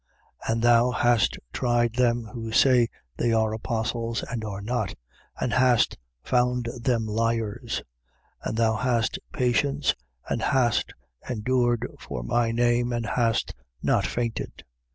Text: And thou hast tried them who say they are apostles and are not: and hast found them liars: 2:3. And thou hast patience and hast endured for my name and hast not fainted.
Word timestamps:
And 0.47 0.63
thou 0.63 0.89
hast 0.89 1.37
tried 1.53 1.93
them 1.93 2.23
who 2.33 2.51
say 2.51 2.87
they 3.17 3.31
are 3.33 3.53
apostles 3.53 4.23
and 4.23 4.43
are 4.43 4.59
not: 4.63 4.95
and 5.39 5.53
hast 5.53 5.95
found 6.23 6.67
them 6.81 7.05
liars: 7.05 7.83
2:3. 8.43 8.49
And 8.49 8.57
thou 8.57 8.75
hast 8.77 9.19
patience 9.31 9.93
and 10.27 10.41
hast 10.41 10.91
endured 11.29 11.85
for 11.99 12.23
my 12.23 12.49
name 12.51 12.91
and 12.91 13.05
hast 13.05 13.53
not 13.83 14.07
fainted. 14.07 14.63